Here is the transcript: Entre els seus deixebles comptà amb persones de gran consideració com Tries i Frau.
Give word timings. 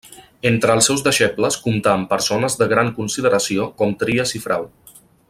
Entre 0.49 0.75
els 0.77 0.87
seus 0.91 1.03
deixebles 1.07 1.57
comptà 1.67 1.93
amb 1.97 2.09
persones 2.15 2.57
de 2.63 2.69
gran 2.75 2.91
consideració 3.01 3.69
com 3.83 3.95
Tries 4.05 4.35
i 4.41 4.47
Frau. 4.49 4.71